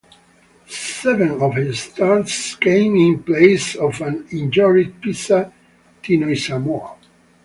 Seven 0.65 1.39
of 1.39 1.53
his 1.53 1.81
starts 1.81 2.55
came 2.55 2.95
in 2.95 3.21
place 3.21 3.75
of 3.75 4.01
an 4.01 4.25
injured 4.31 4.99
Pisa 4.99 5.53
Tinoisamoa. 6.01 6.97